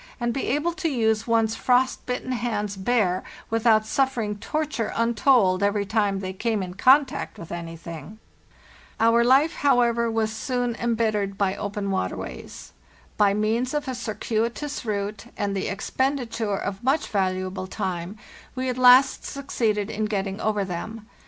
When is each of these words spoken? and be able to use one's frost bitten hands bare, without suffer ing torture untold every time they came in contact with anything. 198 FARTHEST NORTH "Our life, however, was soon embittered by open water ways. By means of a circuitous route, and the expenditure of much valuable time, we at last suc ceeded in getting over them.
and 0.19 0.33
be 0.33 0.47
able 0.47 0.73
to 0.73 0.89
use 0.89 1.27
one's 1.27 1.53
frost 1.53 2.03
bitten 2.07 2.31
hands 2.31 2.75
bare, 2.75 3.23
without 3.51 3.85
suffer 3.85 4.21
ing 4.23 4.35
torture 4.35 4.91
untold 4.95 5.61
every 5.61 5.85
time 5.85 6.21
they 6.21 6.33
came 6.33 6.63
in 6.63 6.73
contact 6.73 7.37
with 7.37 7.51
anything. 7.51 8.17
198 8.97 8.97
FARTHEST 8.97 8.99
NORTH 8.99 9.07
"Our 9.07 9.23
life, 9.23 9.55
however, 9.87 10.09
was 10.11 10.31
soon 10.31 10.75
embittered 10.79 11.37
by 11.37 11.55
open 11.55 11.91
water 11.91 12.17
ways. 12.17 12.73
By 13.15 13.35
means 13.35 13.75
of 13.75 13.87
a 13.87 13.93
circuitous 13.93 14.83
route, 14.83 15.25
and 15.37 15.55
the 15.55 15.67
expenditure 15.67 16.57
of 16.57 16.83
much 16.83 17.05
valuable 17.07 17.67
time, 17.67 18.17
we 18.55 18.69
at 18.69 18.79
last 18.79 19.23
suc 19.23 19.49
ceeded 19.49 19.91
in 19.91 20.05
getting 20.05 20.41
over 20.41 20.65
them. 20.65 21.07